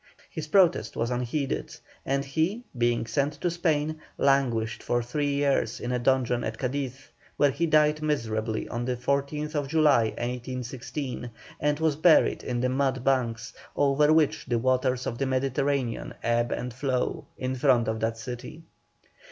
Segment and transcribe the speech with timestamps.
[0.31, 1.75] His protest was unheeded,
[2.07, 7.09] and he, being sent to Spain, languished for three years in a dungeon at Cadiz,
[7.37, 11.29] where he died miserably on the 14th July, 1816,
[11.59, 16.51] and was buried in the mud banks, over which the waters of the Mediterranean ebb
[16.51, 18.63] and flow, in front of that city.